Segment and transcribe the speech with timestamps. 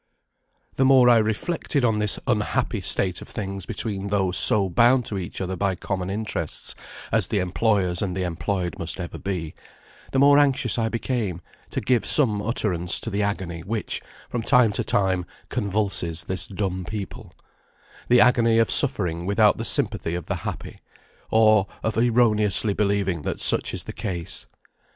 [0.77, 5.19] The more I reflected on this unhappy state of things between those so bound to
[5.19, 6.73] each other by common interests,
[7.11, 9.53] as the employers and the employed must ever be,
[10.11, 14.71] the more anxious I became to give some utterance to the agony which, from time
[14.71, 17.35] to time, convulses this dumb people;
[18.07, 20.79] the agony of suffering without the sympathy of the happy,
[21.29, 24.47] or of erroneously believing that such is the case.